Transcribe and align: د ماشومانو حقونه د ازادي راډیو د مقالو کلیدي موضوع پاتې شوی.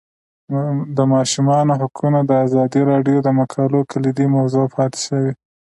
د 0.97 0.99
ماشومانو 1.13 1.71
حقونه 1.81 2.19
د 2.25 2.31
ازادي 2.45 2.81
راډیو 2.91 3.17
د 3.23 3.29
مقالو 3.39 3.79
کلیدي 3.91 4.27
موضوع 4.35 4.65
پاتې 4.75 4.99
شوی. 5.07 5.31